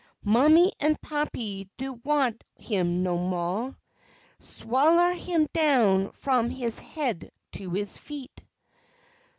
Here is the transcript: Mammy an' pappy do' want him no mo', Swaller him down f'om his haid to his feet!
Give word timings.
Mammy 0.23 0.73
an' 0.79 0.95
pappy 1.03 1.69
do' 1.77 1.93
want 2.03 2.43
him 2.55 3.03
no 3.03 3.19
mo', 3.19 3.75
Swaller 4.39 5.13
him 5.13 5.45
down 5.53 6.07
f'om 6.07 6.49
his 6.49 6.79
haid 6.79 7.31
to 7.51 7.69
his 7.69 7.99
feet! 7.99 8.41